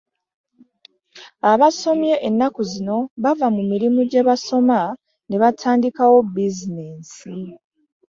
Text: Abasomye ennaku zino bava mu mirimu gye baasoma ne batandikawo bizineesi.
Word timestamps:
Abasomye 1.51 2.15
ennaku 2.27 2.61
zino 2.71 2.97
bava 3.23 3.47
mu 3.55 3.61
mirimu 3.71 3.99
gye 4.09 4.21
baasoma 4.27 4.79
ne 5.27 5.35
batandikawo 5.41 6.17
bizineesi. 6.33 7.31